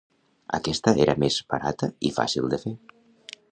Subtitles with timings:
[0.57, 2.75] Aquesta era més barata i fàcil de fer.